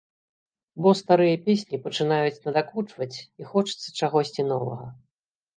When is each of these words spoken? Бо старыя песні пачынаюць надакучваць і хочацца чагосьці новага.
Бо 0.85 0.89
старыя 1.01 1.35
песні 1.49 1.79
пачынаюць 1.85 2.41
надакучваць 2.45 3.11
і 3.39 3.43
хочацца 3.51 3.87
чагосьці 3.99 4.49
новага. 4.51 4.85